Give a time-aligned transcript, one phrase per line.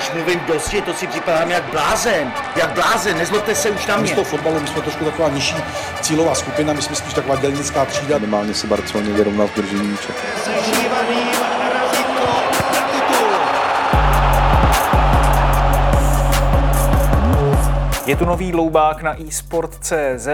[0.00, 2.32] Když mluvím dosti, to si připadám jak blázen.
[2.56, 4.12] Jak blázen, nezlobte se už na My mě.
[4.12, 5.56] z toho fotbalu, my jsme trošku taková nižší
[6.00, 8.18] cílová skupina, my jsme spíš taková dělnická třída.
[8.18, 10.08] Minimálně se Barceloně vyrovnal v držení míče.
[18.10, 20.28] Je tu nový loubák na eSport.cz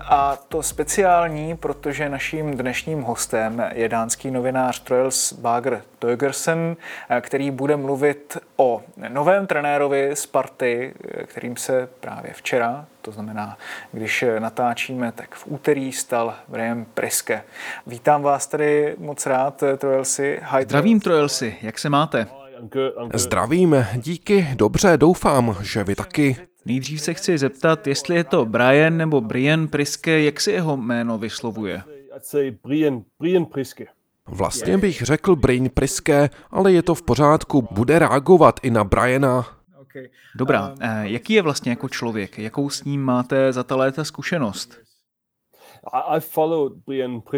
[0.00, 6.76] a to speciální, protože naším dnešním hostem je dánský novinář Troels Bager Tøgersen,
[7.20, 10.94] který bude mluvit o novém trenérovi Sparty,
[11.26, 13.58] kterým se právě včera, to znamená,
[13.92, 17.42] když natáčíme, tak v úterý stal Brian Priske.
[17.86, 20.40] Vítám vás tady moc rád, Troelsi.
[20.42, 22.26] Hi, Zdravím Troelsi, jak se máte?
[23.14, 26.36] Zdravím, díky, dobře, doufám, že vy taky.
[26.68, 31.18] Nejdřív se chci zeptat, jestli je to Brian nebo Brian Priske, jak se jeho jméno
[31.18, 31.82] vyslovuje?
[34.26, 39.46] Vlastně bych řekl Brain Priske, ale je to v pořádku, bude reagovat i na Briana.
[40.36, 42.38] Dobrá, eh, jaký je vlastně jako člověk?
[42.38, 44.78] Jakou s ním máte za ta léta zkušenost?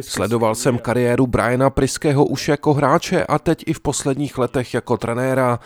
[0.00, 4.96] Sledoval jsem kariéru Briana Priského už jako hráče a teď i v posledních letech jako
[4.96, 5.58] trenéra.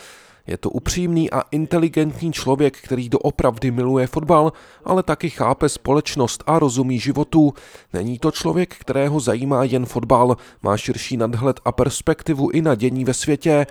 [0.47, 4.53] Je to upřímný a inteligentní člověk, který doopravdy miluje fotbal,
[4.85, 7.53] ale taky chápe společnost a rozumí životu.
[7.93, 13.05] Není to člověk, kterého zajímá jen fotbal, má širší nadhled a perspektivu i na dění
[13.05, 13.67] ve světě.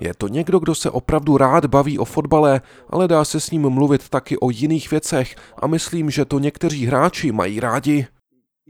[0.00, 3.70] Je to někdo, kdo se opravdu rád baví o fotbale, ale dá se s ním
[3.70, 8.06] mluvit taky o jiných věcech a myslím, že to někteří hráči mají rádi.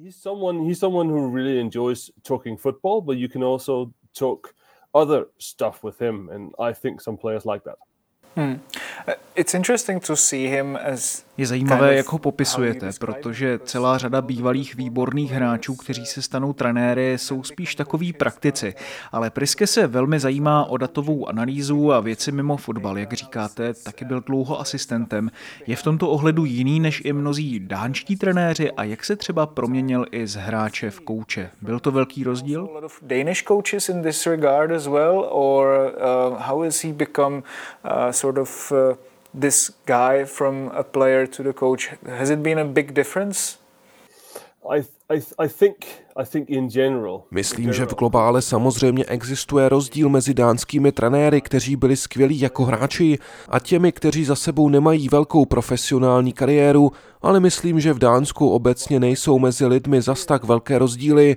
[0.04, 4.54] he's someone he's someone who really enjoys talking football, but you can also talk
[4.94, 7.76] other stuff with him, and I think some players like that.
[8.34, 8.54] Hmm.
[9.38, 14.74] It's interesting to see him as Je zajímavé, jak ho popisujete, protože celá řada bývalých
[14.74, 18.74] výborných hráčů, kteří se stanou trenéry, jsou spíš takový praktici.
[19.12, 24.04] Ale Priske se velmi zajímá o datovou analýzu a věci mimo fotbal, jak říkáte, taky
[24.04, 25.30] byl dlouho asistentem.
[25.66, 30.06] Je v tomto ohledu jiný než i mnozí dánští trenéři a jak se třeba proměnil
[30.10, 31.50] i z hráče v kouče?
[31.62, 32.68] Byl to velký rozdíl?
[32.70, 36.92] a lot of Danish coaches in this regard as well, or uh, how has he
[36.92, 37.36] become
[37.84, 38.96] uh, sort of uh,
[39.40, 41.88] this guy from a player to the coach?
[42.06, 43.58] Has it been a big difference?
[44.70, 45.76] I I I think
[46.16, 47.22] I think in general.
[47.30, 53.18] Myslím, že v globále samozřejmě existuje rozdíl mezi dánskými trenéry, kteří byli skvělí jako hráči,
[53.48, 59.00] a těmi, kteří za sebou nemají velkou profesionální kariéru, ale myslím, že v Dánsku obecně
[59.00, 61.36] nejsou mezi lidmi zas tak velké rozdíly.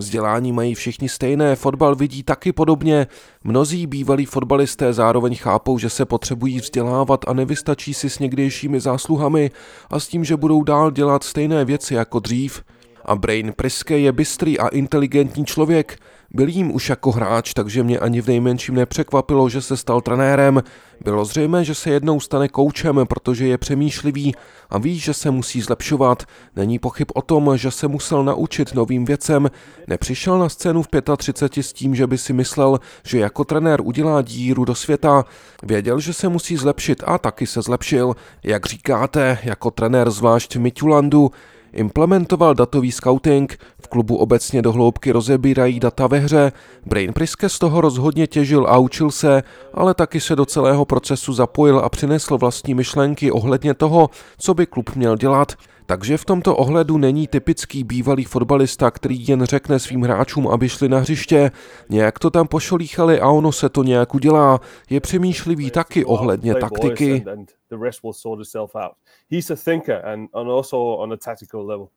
[0.00, 3.06] Vzdělání mají všichni stejné, fotbal vidí taky podobně.
[3.44, 9.50] Mnozí bývalí fotbalisté zároveň chápou, že se potřebují vzdělávat a nevystačí si s někdejšími zásluhami
[9.90, 12.62] a s tím, že budou dál dělat stejné věci jako dřív.
[13.04, 15.98] A Brain Priske je bystrý a inteligentní člověk.
[16.34, 20.62] Byl jím už jako hráč, takže mě ani v nejmenším nepřekvapilo, že se stal trenérem.
[21.04, 24.34] Bylo zřejmé, že se jednou stane koučem, protože je přemýšlivý
[24.70, 26.22] a ví, že se musí zlepšovat.
[26.56, 29.50] Není pochyb o tom, že se musel naučit novým věcem.
[29.86, 34.22] Nepřišel na scénu v 35 s tím, že by si myslel, že jako trenér udělá
[34.22, 35.24] díru do světa.
[35.62, 38.14] Věděl, že se musí zlepšit a taky se zlepšil.
[38.44, 41.30] Jak říkáte, jako trenér zvlášť v Midtjulandu,
[41.72, 46.52] Implementoval datový scouting, v klubu obecně do hloubky rozebírají data ve hře,
[46.86, 49.42] Brain Priske z toho rozhodně těžil a učil se,
[49.74, 54.66] ale taky se do celého procesu zapojil a přinesl vlastní myšlenky ohledně toho, co by
[54.66, 55.52] klub měl dělat.
[55.86, 60.88] Takže v tomto ohledu není typický bývalý fotbalista, který jen řekne svým hráčům, aby šli
[60.88, 61.50] na hřiště.
[61.88, 64.60] Nějak to tam pošolíchali a ono se to nějak udělá.
[64.90, 67.24] Je přemýšlivý taky ohledně taktiky.
[67.70, 68.92] The rest will sort itself out.
[69.30, 71.88] He's a thinker, and, and also on a tactical level.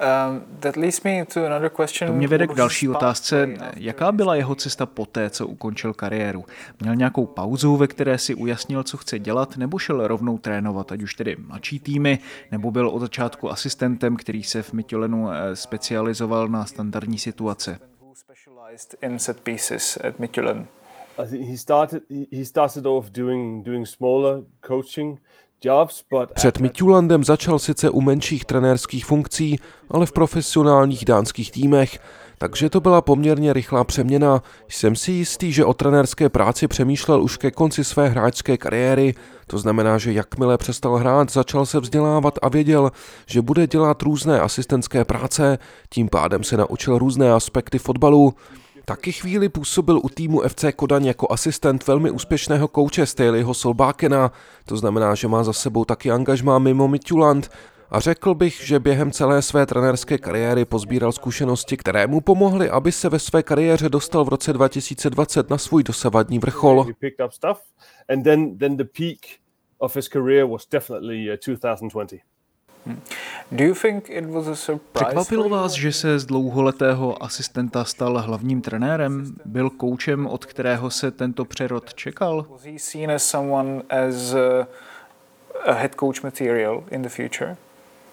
[0.00, 2.10] Um, that leads me to another question.
[2.10, 3.48] To mě vede k další otázce.
[3.76, 6.44] Jaká byla jeho cesta poté, co ukončil kariéru?
[6.80, 11.02] Měl nějakou pauzu, ve které si ujasnil, co chce dělat, nebo šel rovnou trénovat, ať
[11.02, 12.18] už tedy mladší týmy,
[12.50, 17.78] nebo byl od začátku asistentem, který se v Mytilenu eh, specializoval na standardní situace?
[21.18, 22.02] I think he started
[22.32, 25.20] he, started off doing doing smaller coaching
[25.64, 29.56] jobs, but Před Midtjulandem začal sice u menších trenérských funkcí,
[29.90, 31.98] ale v profesionálních dánských týmech.
[32.38, 34.42] takže to byla poměrně rychlá přeměna.
[34.68, 39.14] Jsem si jistý, že o trenérské práci přemýšlel už ke konci své hráčské kariéry,
[39.46, 42.92] to znamená, že jakmile přestal hrát, začal se vzdělávat a věděl,
[43.26, 45.58] že bude dělat různé asistentské práce,
[45.88, 48.34] tím pádem se naučil různé aspekty fotbalu.
[48.86, 54.32] Taky chvíli působil u týmu FC Kodaň jako asistent velmi úspěšného kouče Staleyho Solbákena,
[54.66, 57.50] to znamená, že má za sebou taky angažmá mimo Midtjylland.
[57.90, 62.92] A řekl bych, že během celé své trenerské kariéry pozbíral zkušenosti, které mu pomohly, aby
[62.92, 66.86] se ve své kariéře dostal v roce 2020 na svůj dosavadní vrchol.
[74.92, 79.34] Překvapilo vás, že se z dlouholetého asistenta stal hlavním trenérem?
[79.44, 82.46] Byl koučem, od kterého se tento přerod čekal?
[85.72, 87.56] head coach material in the future?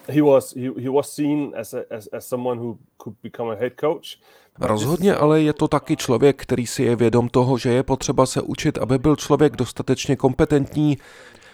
[0.08, 3.56] he was he, he was seen as, a, as as someone who could become a
[3.56, 4.16] head coach.
[4.60, 8.42] Rozhodně ale je to taky člověk, který si je vědom toho, že je potřeba se
[8.42, 10.98] učit, aby byl člověk dostatečně kompetentní,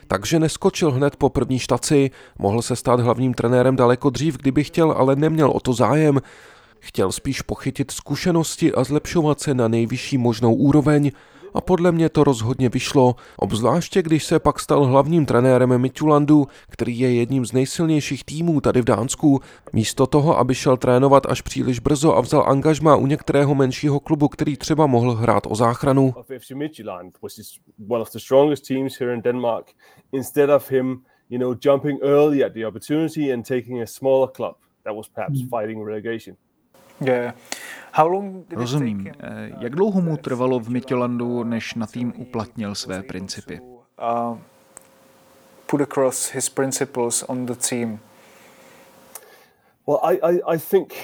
[0.08, 4.92] takže neskočil hned po první štaci, mohl se stát hlavním trenérem daleko dřív, kdyby chtěl,
[4.92, 6.20] ale neměl o to zájem.
[6.80, 11.10] Chtěl spíš pochytit zkušenosti a zlepšovat se na nejvyšší možnou úroveň,
[11.54, 16.98] a podle mě to rozhodně vyšlo, obzvláště když se pak stal hlavním trenérem Midtjulandu, který
[16.98, 19.40] je jedním z nejsilnějších týmů tady v Dánsku.
[19.72, 24.28] Místo toho, aby šel trénovat až příliš brzo a vzal angažma u některého menšího klubu,
[24.28, 26.14] který třeba mohl hrát o záchranu.
[31.28, 35.40] you know, jumping early at the opportunity and taking a smaller club that was perhaps
[35.40, 35.48] hmm.
[35.48, 36.36] fighting relegation.
[37.00, 37.34] Yeah.
[38.50, 39.06] Rozumím.
[39.08, 43.60] Eh, jak dlouho mu trvalo v Mytiolandu, než na tým uplatnil své principy?
[43.60, 44.38] Uh,
[45.66, 47.98] put across his principles on the team.
[49.86, 50.94] Well, I, I, I think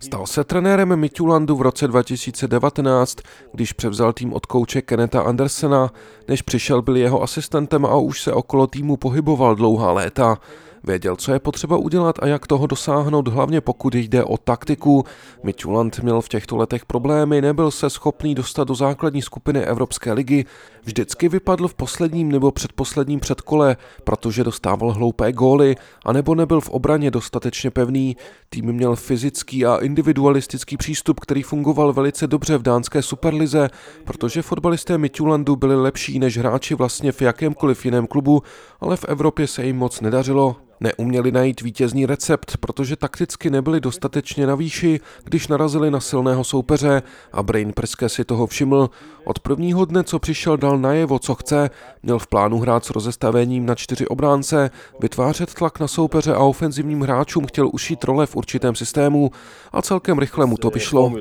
[0.00, 3.18] Stal se trenérem Mitjulandu v roce 2019,
[3.52, 5.92] když převzal tým od kouče Keneta Andersena,
[6.28, 10.38] než přišel byl jeho asistentem a už se okolo týmu pohyboval dlouhá léta.
[10.84, 15.04] Věděl, co je potřeba udělat a jak toho dosáhnout, hlavně pokud jde o taktiku.
[15.42, 20.44] Mitchuland měl v těchto letech problémy, nebyl se schopný dostat do základní skupiny Evropské ligy,
[20.84, 27.10] vždycky vypadl v posledním nebo předposledním předkole, protože dostával hloupé góly, anebo nebyl v obraně
[27.10, 28.16] dostatečně pevný.
[28.48, 33.68] Tým měl fyzický a individualistický přístup, který fungoval velice dobře v dánské superlize,
[34.04, 38.42] protože fotbalisté Mitchulandu byli lepší než hráči vlastně v jakémkoliv jiném klubu,
[38.80, 40.56] ale v Evropě se jim moc nedařilo.
[40.80, 47.02] Neuměli najít vítězný recept, protože takticky nebyli dostatečně na výši, když narazili na silného soupeře
[47.32, 48.90] a Brain Prske si toho všiml.
[49.24, 51.70] Od prvního dne, co přišel, dal najevo, co chce,
[52.02, 57.00] měl v plánu hrát s rozestavením na čtyři obránce, vytvářet tlak na soupeře a ofenzivním
[57.00, 59.30] hráčům chtěl ušít role v určitém systému
[59.72, 61.12] a celkem rychle mu to vyšlo.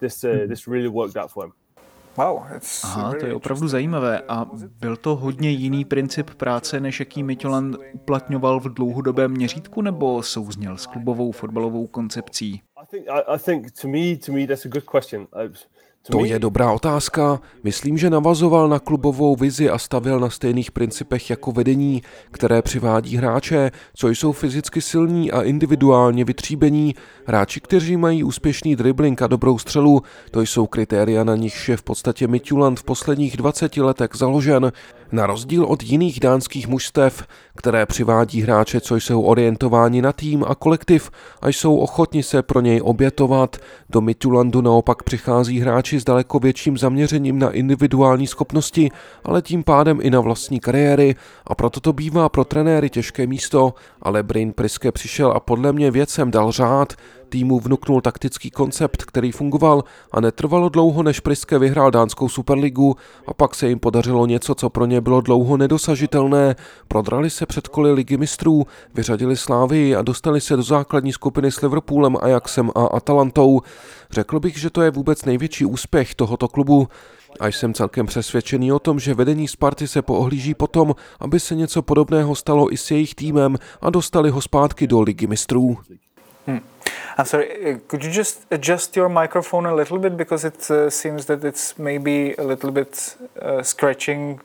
[0.00, 1.52] this uh, this really worked out for him.
[2.16, 2.42] Wow,
[2.82, 4.22] Aha, to je opravdu zajímavé.
[4.28, 4.46] A
[4.80, 10.76] byl to hodně jiný princip práce, než jaký Mitjoland uplatňoval v dlouhodobém měřítku, nebo souzněl
[10.76, 12.62] s klubovou fotbalovou koncepcí?
[16.10, 17.40] To je dobrá otázka.
[17.62, 23.16] Myslím, že navazoval na klubovou vizi a stavil na stejných principech jako vedení, které přivádí
[23.16, 26.94] hráče, co jsou fyzicky silní a individuálně vytříbení.
[27.26, 31.82] Hráči, kteří mají úspěšný dribbling a dobrou střelu, to jsou kritéria, na nichž je v
[31.82, 34.72] podstatě Mitjuland v posledních 20 letech založen.
[35.12, 40.54] Na rozdíl od jiných dánských mužstev, které přivádí hráče, co jsou orientováni na tým a
[40.54, 41.10] kolektiv
[41.42, 43.56] a jsou ochotni se pro něj obětovat,
[43.90, 48.90] do Midtjyllandu naopak přichází hráči s daleko větším zaměřením na individuální schopnosti,
[49.24, 51.14] ale tím pádem i na vlastní kariéry.
[51.46, 55.90] A proto to bývá pro trenéry těžké místo, ale Brain Priske přišel a podle mě
[55.90, 56.92] věcem dal řád,
[57.34, 63.34] týmu vnuknul taktický koncept, který fungoval a netrvalo dlouho, než Priske vyhrál dánskou superligu a
[63.34, 66.56] pak se jim podařilo něco, co pro ně bylo dlouho nedosažitelné.
[66.88, 71.60] Prodrali se před koly ligy mistrů, vyřadili Slávy a dostali se do základní skupiny s
[71.60, 73.60] Liverpoolem, Ajaxem a Atalantou.
[74.10, 76.88] Řekl bych, že to je vůbec největší úspěch tohoto klubu.
[77.40, 81.82] A jsem celkem přesvědčený o tom, že vedení Sparty se poohlíží potom, aby se něco
[81.82, 85.78] podobného stalo i s jejich týmem a dostali ho zpátky do ligy mistrů.
[86.46, 86.60] Hmm.
[87.16, 90.16] I'm sorry, uh, could you just adjust your microphone a little bit?
[90.16, 94.40] Because it uh, seems that it's maybe a little bit uh, scratching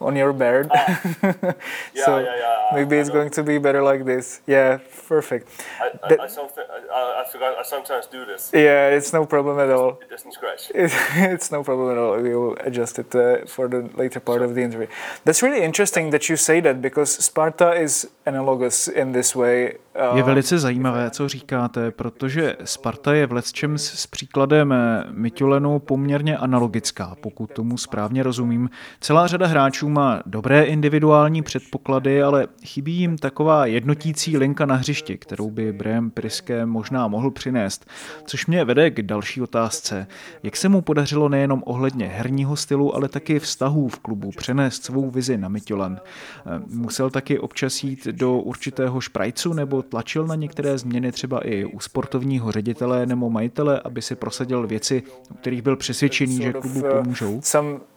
[0.00, 0.68] on your beard.
[0.70, 1.00] Ah.
[1.22, 2.74] yeah, so yeah, yeah.
[2.74, 4.40] maybe I it's going to be better like this.
[4.46, 4.78] Yeah,
[5.08, 5.48] perfect.
[5.80, 7.58] I, I, That- I, I, I forgot.
[7.58, 8.50] I sometimes do this.
[8.54, 9.98] Yeah, it's no problem at all.
[10.02, 10.70] It doesn't scratch.
[10.74, 12.16] It's, it's no problem at all.
[12.22, 14.86] We will adjust it uh, for the later part of the interview.
[15.24, 19.72] That's really interesting that you say that because Sparta is analogous in this way.
[20.12, 25.78] Uh, Je velice zajímavé, co říkáte, protože Sparta je v lecčem s příkladem eh, Mitulenu
[25.78, 28.70] poměrně analogická, pokud tomu správně rozumím.
[29.00, 35.18] Celá řada hráčů má dobré individuální předpoklady, ale chybí jim taková jednotící linka na hřišti,
[35.18, 37.90] kterou by Brian Priske možná mohl přinést.
[38.24, 40.06] Což mě vede k další otázce.
[40.42, 45.10] Jak se mu podařilo nejenom ohledně herního stylu, ale taky vztahů v klubu přenést svou
[45.10, 46.00] vizi na Mitulen?
[46.00, 51.64] Eh, Musel taky občas jít do určitého šprajcu nebo tlačil na některé změny třeba i
[51.64, 56.80] u sportovního ředitele nebo majitele, aby si prosadil věci, o kterých byl přesvědčený, že klubu
[56.80, 57.40] uh, pomůžou?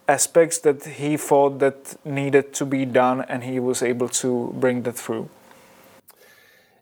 [0.05, 4.83] Aspects that he thought that needed to be done and he was able to bring
[4.83, 5.27] that through.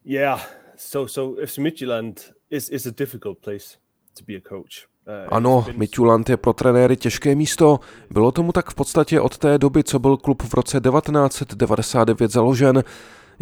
[0.05, 0.41] Yeah.
[0.77, 3.77] So so FC Midtjylland is is a difficult place
[4.15, 4.87] to be a coach.
[5.07, 7.79] Uh, Ano, Midtjylland je pro trenéry těžké místo.
[8.11, 12.83] Bylo tomu tak v podstatě od té doby, co byl klub v roce 1999 založen.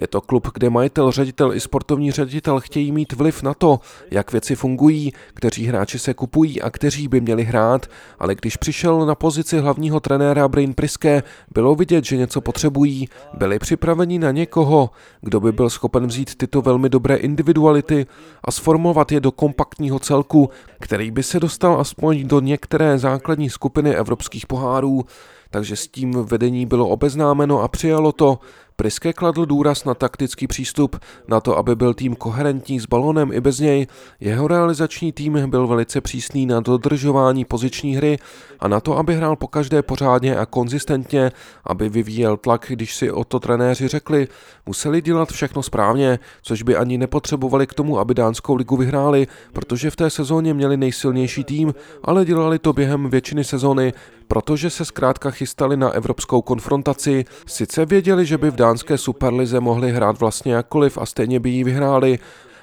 [0.01, 3.79] Je to klub, kde majitel, ředitel i sportovní ředitel chtějí mít vliv na to,
[4.11, 7.85] jak věci fungují, kteří hráči se kupují a kteří by měli hrát,
[8.19, 11.23] ale když přišel na pozici hlavního trenéra Brain Priske,
[11.53, 14.89] bylo vidět, že něco potřebují, byli připraveni na někoho,
[15.21, 18.05] kdo by byl schopen vzít tyto velmi dobré individuality
[18.43, 20.49] a sformovat je do kompaktního celku,
[20.79, 25.05] který by se dostal aspoň do některé základní skupiny evropských pohárů.
[25.49, 28.39] Takže s tím vedení bylo obeznámeno a přijalo to.
[28.81, 30.95] Priske kladl důraz na taktický přístup,
[31.27, 33.87] na to, aby byl tým koherentní s balonem i bez něj.
[34.19, 38.17] Jeho realizační tým byl velice přísný na dodržování poziční hry
[38.59, 41.31] a na to, aby hrál pokaždé pořádně a konzistentně,
[41.65, 44.27] aby vyvíjel tlak, když si o to trenéři řekli.
[44.65, 49.89] Museli dělat všechno správně, což by ani nepotřebovali k tomu, aby dánskou ligu vyhráli, protože
[49.89, 53.93] v té sezóně měli nejsilnější tým, ale dělali to během většiny sezóny,
[54.27, 57.25] protože se zkrátka chystali na evropskou konfrontaci.
[57.45, 61.63] Sice věděli, že by v dánské superlize mohli hrát vlastně jakkoliv a stejně by ji
[61.63, 62.19] vyhráli,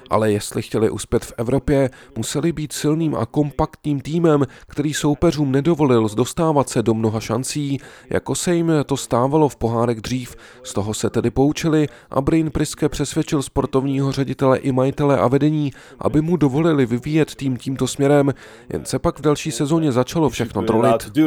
[0.09, 6.09] ale jestli chtěli uspět v Evropě, museli být silným a kompaktním týmem, který soupeřům nedovolil
[6.15, 10.35] dostávat se do mnoha šancí, jako se jim to stávalo v pohárek dřív.
[10.63, 15.71] Z toho se tedy poučili a Brain Priske přesvědčil sportovního ředitele i majitele a vedení,
[15.99, 18.33] aby mu dovolili vyvíjet tým tímto směrem,
[18.73, 20.61] jen se pak v další sezóně začalo všechno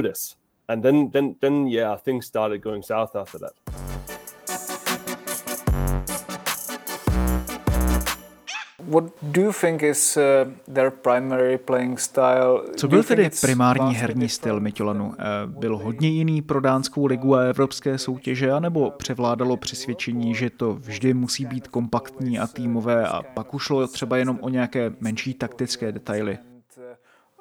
[0.02, 0.34] this.
[0.68, 3.52] And then, then, then, yeah, things started going south after that.
[8.88, 10.22] What do you think is uh,
[10.74, 12.62] their primary playing style?
[12.76, 14.62] Co byl tedy primární herní styl?
[14.66, 20.74] Eh, Byl hodně jiný pro dánskou ligu a evropské soutěže, anebo převládalo přesvědčení, že to
[20.74, 25.34] vždy musí být kompaktní a týmové a pak už šlo třeba jenom o nějaké menší
[25.34, 26.38] taktické detaily?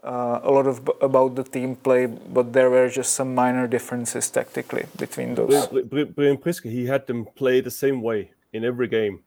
[0.04, 0.12] Uh,
[0.44, 4.84] a lot of about the team play, but there were just some minor differences tactically
[5.00, 5.70] between those.
[6.16, 9.18] Brian Priske, he had them play the same way in every game.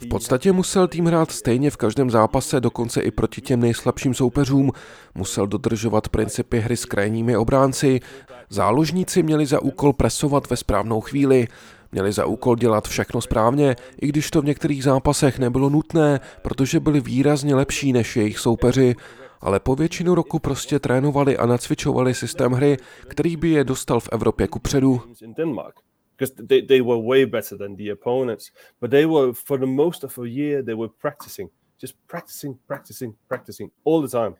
[0.00, 4.72] V podstatě musel tým hrát stejně v každém zápase, dokonce i proti těm nejslabším soupeřům.
[5.14, 8.00] Musel dodržovat principy hry s krajními obránci.
[8.48, 11.48] Záložníci měli za úkol presovat ve správnou chvíli.
[11.92, 16.80] Měli za úkol dělat všechno správně, i když to v některých zápasech nebylo nutné, protože
[16.80, 18.94] byli výrazně lepší než jejich soupeři.
[19.40, 22.76] Ale po většinu roku prostě trénovali a nacvičovali systém hry,
[23.08, 25.00] který by je dostal v Evropě ku předu.
[25.22, 25.87] in Denmark
[26.18, 28.50] because they, they were way better than the opponents.
[28.80, 31.48] But they were, for the most of a year, they were practicing,
[31.80, 34.34] just practicing, practicing, practicing all the time.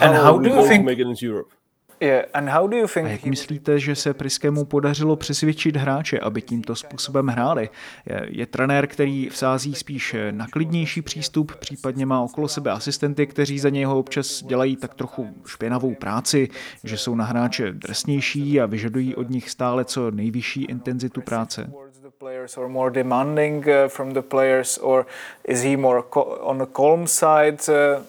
[0.00, 1.52] And how do you think- make it into Europe?
[2.00, 6.42] Yeah, and how do you A jak myslíte, že se Priskému podařilo přesvědčit hráče, aby
[6.42, 7.70] tímto způsobem hráli?
[8.06, 13.58] Je, je trenér, který vsází spíš na klidnější přístup, případně má okolo sebe asistenty, kteří
[13.58, 16.48] za něho občas dělají tak trochu špinavou práci,
[16.84, 21.70] že jsou na hráče drsnější a vyžadují od nich stále co nejvyšší intenzitu práce?
[21.72, 25.06] towards the players or more demanding uh, from the players, or
[25.48, 27.58] is he more co- on the calm side?
[27.68, 28.02] Uh,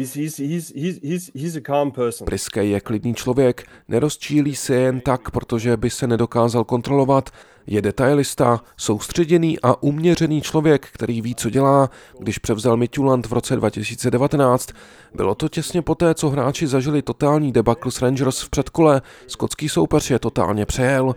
[0.00, 2.24] He's, he's, he's, he's, he's, a calm person.
[2.24, 7.30] Priske je klidný člověk, nerozčílí se jen tak, protože by se nedokázal kontrolovat.
[7.66, 11.90] Je detailista, soustředěný a uměřený člověk, který ví, co dělá.
[12.18, 14.70] Když převzal Midtjylland v roce 2019,
[15.14, 19.02] bylo to těsně poté, co hráči zažili totální debakl s Rangers v předkole.
[19.26, 21.14] Skotský soupeř je totálně přejel.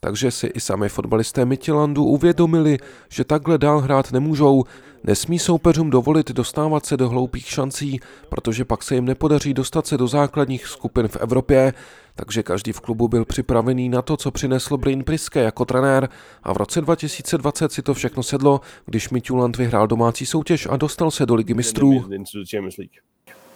[0.00, 2.78] Takže si i sami fotbalisté Midtjyllandu uvědomili,
[3.08, 4.64] že takhle dál hrát nemůžou.
[5.04, 9.96] Nesmí soupeřům dovolit dostávat se do hloupých šancí, protože pak se jim nepodaří dostat se
[9.96, 11.72] do základních skupin v Evropě.
[12.14, 16.08] Takže každý v klubu byl připravený na to, co přinesl Brain Priske jako trenér
[16.42, 21.10] a v roce 2020 si to všechno sedlo, když Midtjylland vyhrál domácí soutěž a dostal
[21.10, 22.04] se do ligy mistrů.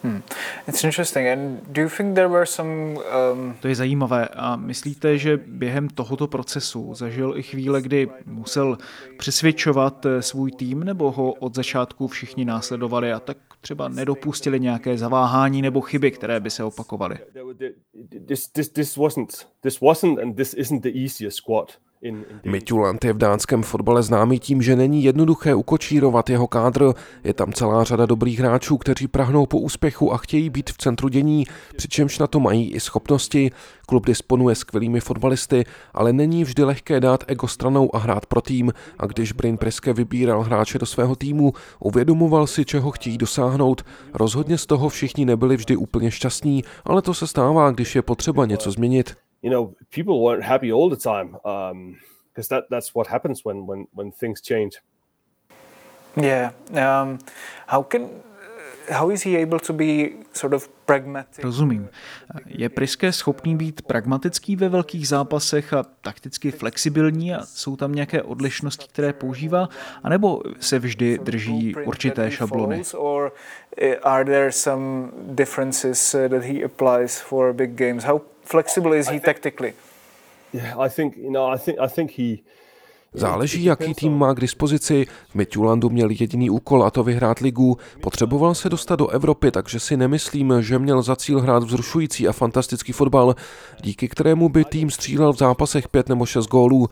[0.03, 0.23] Hmm.
[0.69, 1.29] It's interesting.
[1.29, 2.99] And do you think there were some,
[3.33, 3.57] um...
[3.61, 4.29] To je zajímavé.
[4.29, 8.79] A myslíte, že během tohoto procesu zažil i chvíle, kdy musel
[9.19, 14.99] přesvědčovat eh, svůj tým, nebo ho od začátku všichni následovali a tak třeba nedopustili nějaké
[14.99, 17.19] zaváhání nebo chyby, které by se opakovaly?
[18.27, 21.73] This, this, this wasn't, this wasn't and this isn't the easiest squad.
[22.45, 26.93] Mitjulant je v dánském fotbale známý tím, že není jednoduché ukočírovat jeho kádr.
[27.25, 31.09] Je tam celá řada dobrých hráčů, kteří prahnou po úspěchu a chtějí být v centru
[31.09, 33.51] dění, přičemž na to mají i schopnosti.
[33.87, 38.73] Klub disponuje skvělými fotbalisty, ale není vždy lehké dát ego stranou a hrát pro tým.
[38.99, 43.83] A když Brain Preske vybíral hráče do svého týmu, uvědomoval si, čeho chtějí dosáhnout.
[44.15, 48.47] Rozhodně z toho všichni nebyli vždy úplně šťastní, ale to se stává, když je potřeba
[48.47, 53.07] něco změnit you know people weren't happy all the time because um, that that's what
[53.09, 54.81] happens when when when things change
[56.17, 57.19] yeah um,
[57.67, 58.23] how can
[58.91, 61.45] how is he able to be sort of pragmatic?
[61.45, 61.89] Rozumím.
[62.47, 68.23] Je Priske schopný být pragmatický ve velkých zápasech a takticky flexibilní a jsou tam nějaké
[68.23, 69.69] odlišnosti, které používá,
[70.03, 72.83] anebo se vždy drží určité šablony?
[73.79, 78.05] Eh, are there some differences eh, that he applies for big games?
[78.05, 79.75] How flexible is he tactically?
[80.53, 82.37] Yeah, I think you know, I think I think he
[83.15, 85.07] Záleží, jaký tým má k dispozici.
[85.29, 87.77] V Midtjulandu měl jediný úkol a to vyhrát ligu.
[88.01, 92.33] Potřeboval se dostat do Evropy, takže si nemyslím, že měl za cíl hrát vzrušující a
[92.33, 93.35] fantastický fotbal,
[93.83, 96.89] díky kterému by tým střílel v zápasech pět nebo šest gólů.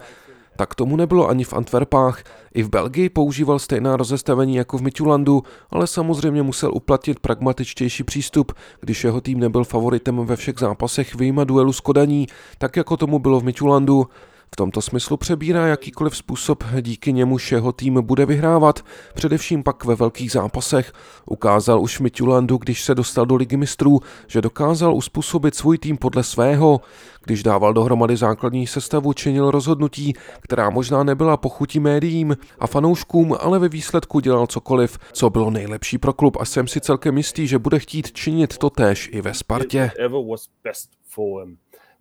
[0.57, 2.23] Tak tomu nebylo ani v Antwerpách.
[2.55, 8.53] I v Belgii používal stejná rozestavení jako v Midtjulandu, ale samozřejmě musel uplatit pragmatičtější přístup,
[8.81, 12.27] když jeho tým nebyl favoritem ve všech zápasech vyjma duelu s Kodaní,
[12.59, 14.07] tak jako tomu bylo v Midtjulandu.
[14.53, 18.81] V tomto smyslu přebírá jakýkoliv způsob, díky němuž jeho tým bude vyhrávat,
[19.15, 20.93] především pak ve velkých zápasech.
[21.27, 25.97] Ukázal už v Midtjulandu, když se dostal do ligy mistrů, že dokázal uspůsobit svůj tým
[25.97, 26.81] podle svého.
[27.25, 33.59] Když dával dohromady základní sestavu, činil rozhodnutí, která možná nebyla pochutí médiím a fanouškům, ale
[33.59, 37.59] ve výsledku dělal cokoliv, co bylo nejlepší pro klub a jsem si celkem jistý, že
[37.59, 39.91] bude chtít činit to též i ve Spartě.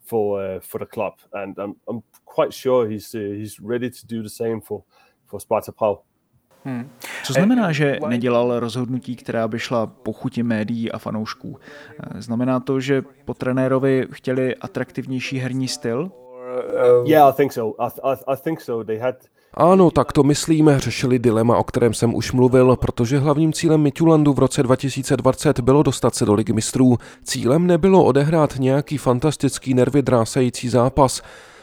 [0.10, 4.08] For, uh, for the club, and I'm, I'm quite sure he's uh, he's ready to
[4.08, 4.84] do the same for
[5.28, 6.00] for Sparta Prague.
[6.66, 6.90] Hmm.
[7.24, 11.60] Co znamená, že nedělal rozhodnutí, která by šla po chuti médií a fanoušků?
[12.00, 16.12] Eh, znamená to, že po trenérovi chtěli atraktivnější herní styl?
[17.06, 17.84] Yeah, I think so.
[17.84, 18.84] I, I, I think so.
[18.84, 19.16] They had
[19.54, 24.34] ano, tak to myslíme, řešili dilema, o kterém jsem už mluvil, protože hlavním cílem Midtjulandu
[24.34, 26.98] v roce 2020 bylo dostat se do ligy mistrů.
[27.24, 31.22] Cílem nebylo odehrát nějaký fantastický nervy drásající zápas,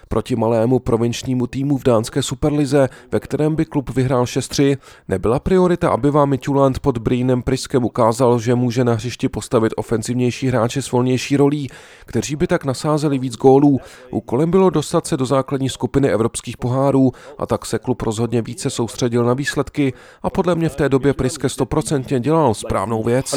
[0.08, 4.76] proti malému provinčnímu týmu v dánské superlize, ve kterém by klub vyhrál 6-3.
[5.08, 10.46] Nebyla priorita, aby vám Midtjylland pod Brýnem Priskem ukázal, že může na hřišti postavit ofenzivnější
[10.46, 11.68] hráče s volnější rolí,
[12.06, 13.80] kteří by tak nasázeli víc gólů.
[14.10, 18.70] Úkolem bylo dostat se do základní skupiny evropských pohárů a tak se klub rozhodně více
[18.70, 19.92] soustředil na výsledky
[20.22, 23.34] a podle mě v té době Priske stoprocentně dělal správnou věc.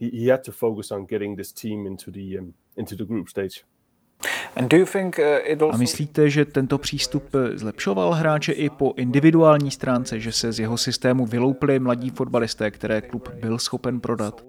[0.00, 3.64] He, had to focus on getting this team into the um, into the group stage.
[4.62, 10.52] Uh, A myslíte, že tento přístup eh, zlepšoval hráče i po individuální stránce, že se
[10.52, 14.44] z jeho systému vyloupili mladí fotbalisté, které klub byl schopen prodat?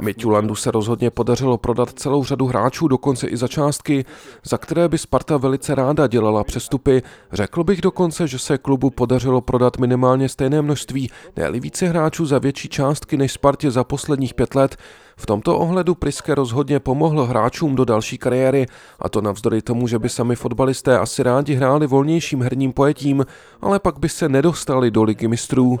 [0.00, 4.04] Midtjulandu se rozhodně podařilo prodat celou řadu hráčů, dokonce i za částky,
[4.44, 7.02] za které by Sparta velice ráda dělala přestupy.
[7.32, 12.38] Řekl bych dokonce, že se klubu podařilo prodat minimálně stejné množství, ne více hráčů za
[12.38, 14.76] větší částky než Spartě za posledních pět let.
[15.18, 18.66] V tomto ohledu Priske rozhodně pomohl hráčům do další kariéry,
[18.98, 23.26] a to navzdory tomu, že by sami fotbalisté asi rádi hráli volnějším herním pojetím,
[23.60, 25.76] ale pak by se nedostali do ligy mistrů.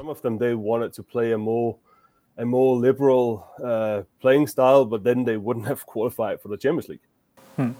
[2.38, 6.88] a more liberal uh, playing style, but then they wouldn't have qualified for the Champions
[6.88, 7.02] League.
[7.56, 7.74] Hmm.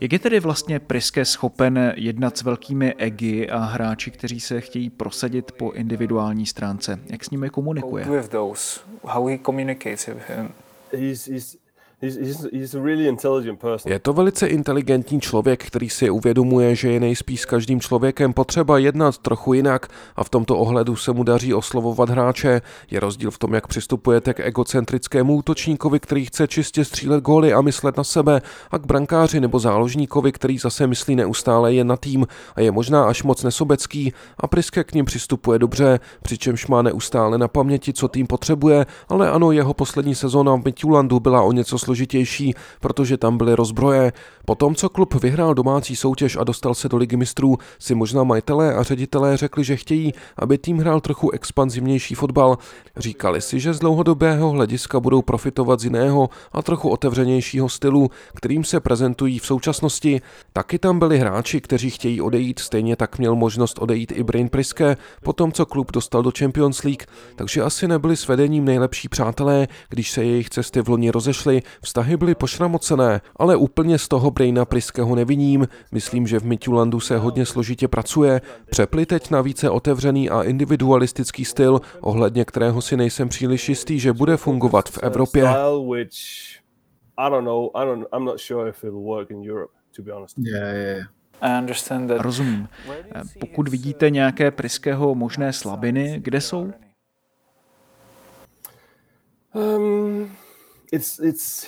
[0.00, 4.90] Jak je tedy vlastně Priske schopen jednat s velkými egy a hráči, kteří se chtějí
[4.90, 6.98] prosadit po individuální stránce?
[7.06, 8.04] Jak s nimi komunikuje?
[13.86, 18.78] Je to velice inteligentní člověk, který si uvědomuje, že je nejspíš s každým člověkem potřeba
[18.78, 22.62] jednat trochu jinak a v tomto ohledu se mu daří oslovovat hráče.
[22.90, 27.60] Je rozdíl v tom, jak přistupujete k egocentrickému útočníkovi, který chce čistě střílet góly a
[27.60, 32.26] myslet na sebe, a k brankáři nebo záložníkovi, který zase myslí neustále jen na tým
[32.54, 37.38] a je možná až moc nesobecký a Priske k ním přistupuje dobře, přičemž má neustále
[37.38, 41.78] na paměti, co tým potřebuje, ale ano, jeho poslední sezóna v Midtjulandu byla o něco
[41.84, 44.12] složitější protože tam byly rozbroje.
[44.44, 48.74] Potom, co klub vyhrál domácí soutěž a dostal se do ligy mistrů, si možná majitelé
[48.74, 52.58] a ředitelé řekli, že chtějí, aby tým hrál trochu expanzivnější fotbal.
[52.96, 58.64] Říkali si, že z dlouhodobého hlediska budou profitovat z jiného a trochu otevřenějšího stylu, kterým
[58.64, 60.20] se prezentují v současnosti.
[60.52, 64.96] Taky tam byli hráči, kteří chtějí odejít, stejně tak měl možnost odejít i Brain Priske,
[65.22, 67.02] potom co klub dostal do Champions League,
[67.36, 72.16] takže asi nebyli s vedením nejlepší přátelé, když se jejich cesty v loni rozešly, Vztahy
[72.16, 75.68] byly pošramocené, ale úplně z toho Braina Priského neviním.
[75.92, 78.40] Myslím, že v Mitjulandu se hodně složitě pracuje.
[78.70, 84.12] Přepli teď na více otevřený a individualistický styl, ohledně kterého si nejsem příliš jistý, že
[84.12, 85.44] bude fungovat v Evropě.
[92.18, 92.68] Rozumím.
[93.40, 96.72] Pokud vidíte nějaké Priského možné slabiny, kde jsou?
[99.52, 100.30] Um,
[100.94, 101.66] it's it's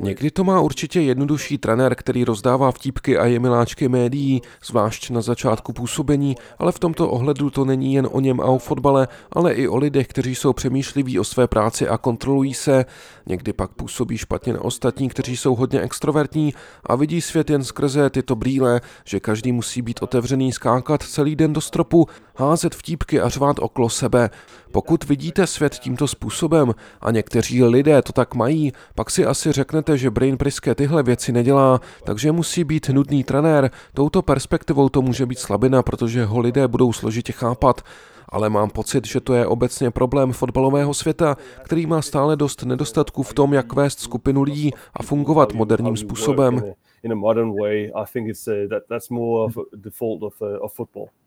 [0.00, 5.20] Někdy to má určitě jednodušší trenér, který rozdává vtípky a je miláčky médií, zvlášť na
[5.20, 9.54] začátku působení, ale v tomto ohledu to není jen o něm a o fotbale, ale
[9.54, 12.84] i o lidech, kteří jsou přemýšliví o své práci a kontrolují se.
[13.26, 16.54] Někdy pak působí špatně na ostatní, kteří jsou hodně extrovertní
[16.86, 21.52] a vidí svět jen skrze tyto brýle, že každý musí být otevřený, skákat celý den
[21.52, 22.06] do stropu,
[22.36, 24.30] házet vtípky a řvát okolo sebe.
[24.72, 26.63] Pokud vidíte svět tímto způsobem
[27.00, 31.32] a někteří lidé to tak mají, pak si asi řeknete, že Brain Priske tyhle věci
[31.32, 33.70] nedělá, takže musí být nudný trenér.
[33.94, 37.80] Touto perspektivou to může být slabina, protože ho lidé budou složitě chápat
[38.28, 43.22] ale mám pocit, že to je obecně problém fotbalového světa, který má stále dost nedostatků
[43.22, 46.62] v tom, jak vést skupinu lidí a fungovat moderním způsobem.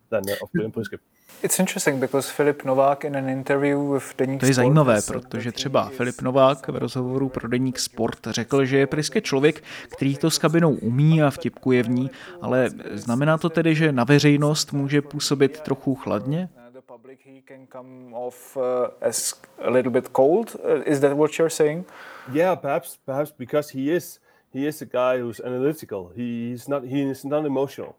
[0.10, 0.98] The than of Brian Priske.
[1.44, 5.90] It's interesting because Filip Novák in an interview with Deník To je zajímavé, protože třeba
[5.90, 10.38] Filip Novák v rozhovoru pro Deník Sport řekl, že je Priske člověk, který to s
[10.38, 15.60] kabinou umí a vtipkuje v ní, ale znamená to tedy, že na veřejnost může působit
[15.60, 16.50] trochu chladně?
[16.98, 20.56] public he can come off uh, as a little bit cold.
[20.56, 21.86] Uh, is that what you're saying?
[22.34, 24.20] Yeah, perhaps, perhaps because he is
[24.54, 26.12] he is a guy who's analytical.
[26.16, 27.96] He's not he is not emotional.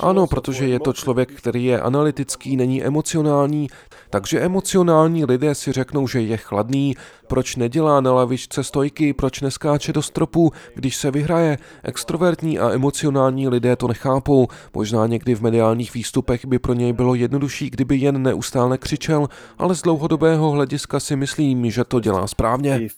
[0.00, 3.68] Ano, protože je to člověk, který je analytický, není emocionální,
[4.10, 6.94] takže emocionální lidé si řeknou, že je chladný,
[7.26, 11.58] proč nedělá na lavičce stojky, proč neskáče do stropu, když se vyhraje.
[11.82, 14.48] Extrovertní a emocionální lidé to nechápou.
[14.74, 19.74] Možná někdy v mediálních výstupech by pro něj bylo jednodušší, kdyby jen neustále křičel, ale
[19.74, 22.88] z dlouhodobého hlediska si myslím, že to dělá správně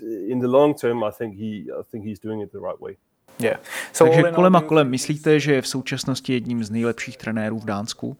[0.00, 2.96] in the long term, I think he, I think he's doing it the right way.
[3.40, 3.60] Yeah.
[3.92, 7.64] So Takže kolem a kolem, myslíte, že je v současnosti jedním z nejlepších trenérů v
[7.64, 8.16] Dánsku?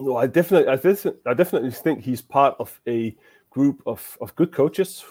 [0.00, 3.16] No, I definitely, I definitely, I definitely think he's part of a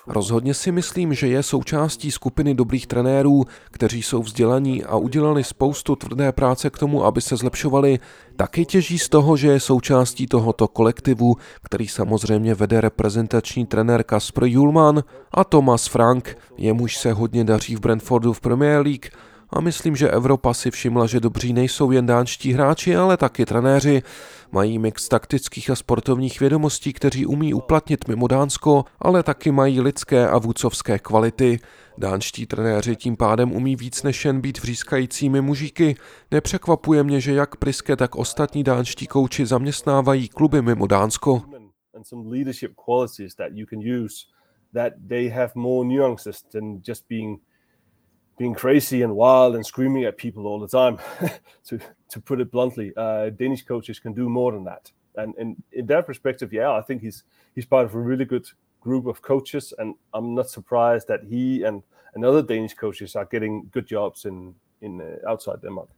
[0.08, 5.95] Rozhodně si myslím, že je součástí skupiny dobrých trenérů, kteří jsou vzdělaní a udělali spoustu
[5.95, 8.00] tvrdé práce k tomu, aby se zlepšovali.
[8.36, 14.43] Taky těží z toho, že je součástí tohoto kolektivu, který samozřejmě vede reprezentační trenér Kasper
[14.43, 19.10] Julman a Thomas Frank, jemuž se hodně daří v Brentfordu v Premier League
[19.50, 24.02] a myslím, že Evropa si všimla, že dobří nejsou jen dánští hráči, ale taky trenéři.
[24.52, 30.28] Mají mix taktických a sportovních vědomostí, kteří umí uplatnit mimo Dánsko, ale taky mají lidské
[30.28, 31.60] a vůcovské kvality.
[31.98, 35.96] Dánští trenéři tím pádem umí víc než jen být vřískajícími mužíky.
[36.32, 41.42] Nepřekvapuje mě, že jak Priske, tak ostatní dánští kouči zaměstnávají kluby mimo Dánsko.
[44.74, 47.40] that they have more nuances than just being
[48.38, 51.00] being crazy and wild and screaming at people all the time.
[51.65, 54.91] to to put it bluntly, uh, Danish coaches can do more than that.
[55.15, 57.23] And, and in that perspective, yeah, I think he's
[57.56, 58.47] he's part of a really good
[58.82, 63.26] group of coaches, and I'm not surprised that he and and other Danish coaches are
[63.26, 65.89] getting good jobs in in uh, outside Denmark.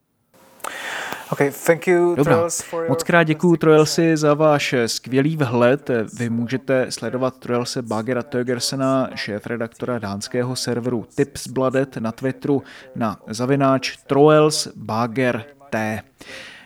[1.32, 2.48] Okay, thank you, Dobrá.
[2.90, 5.90] Moc krát děkuji Trojelsi za váš skvělý vhled.
[6.20, 12.64] Vy můžete sledovat Trojelse Bagera Tögersena, šéf-redaktora dánského serveru Tipsbladet na Twitteru
[12.96, 16.02] na zavináč Troels Bager T.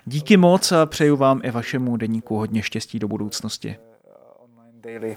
[0.05, 3.77] Díky moc a přeju vám i vašemu deníku hodně štěstí do budoucnosti.
[4.95, 5.15] Uh.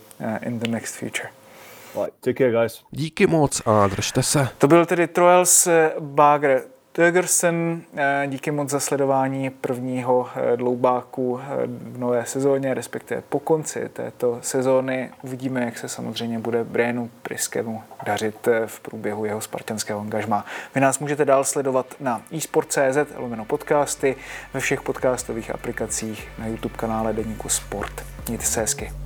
[2.90, 4.48] Díky moc a držte se.
[4.58, 5.68] To byl tedy Troels
[6.00, 6.62] Bager
[6.96, 13.40] Tögersen, eh, díky moc za sledování prvního eh, dloubáku eh, v nové sezóně, respektive po
[13.40, 15.10] konci této sezóny.
[15.22, 20.44] Uvidíme, jak se samozřejmě bude Brénu Priskemu dařit v průběhu jeho spartanského angažma.
[20.74, 24.16] Vy nás můžete dál sledovat na eSport.cz, lomeno podcasty,
[24.54, 28.04] ve všech podcastových aplikacích, na YouTube kanále Deníku Sport.
[28.28, 29.05] Mějte se hezky.